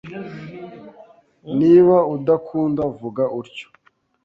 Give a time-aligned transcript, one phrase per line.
[1.59, 3.67] Niba udakunda, vuga utyo.